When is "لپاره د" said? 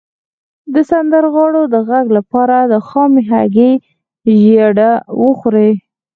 2.17-2.73